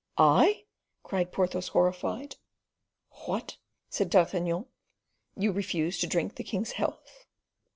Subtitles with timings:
[0.17, 0.65] "I?"
[1.03, 2.37] cried Porthos, horrified.
[3.27, 3.57] "What!"
[3.91, 4.65] said D'Artagnan,
[5.37, 7.27] "you refuse to drink the king's health?"